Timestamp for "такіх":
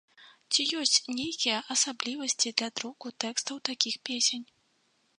3.71-3.95